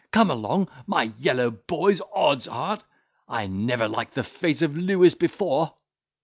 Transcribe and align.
Come 0.09 0.31
along, 0.31 0.67
my 0.87 1.11
yellow 1.19 1.51
boys—odd's 1.51 2.47
heart! 2.47 2.83
I 3.27 3.45
never 3.45 3.87
liked 3.87 4.15
the 4.15 4.23
face 4.23 4.63
of 4.63 4.75
Lewis 4.75 5.13
before." 5.13 5.75